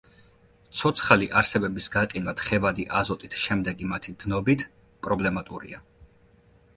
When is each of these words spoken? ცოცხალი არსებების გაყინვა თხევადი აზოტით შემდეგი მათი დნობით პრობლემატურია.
ცოცხალი 0.77 1.27
არსებების 1.41 1.89
გაყინვა 1.95 2.33
თხევადი 2.39 2.85
აზოტით 3.01 3.37
შემდეგი 3.41 3.91
მათი 3.91 4.15
დნობით 4.25 4.65
პრობლემატურია. 5.09 5.83